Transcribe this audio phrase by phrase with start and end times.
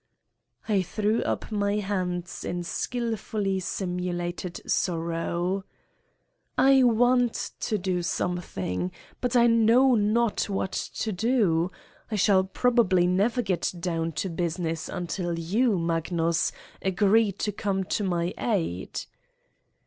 [0.67, 5.63] I threw up my hands in skillfully simulated sorrow:
[6.57, 11.71] "I want to do something, but I know not what to do.
[12.09, 18.03] I shall probably never get down to business until you, Magnus, agree to come to
[18.03, 19.01] my aid."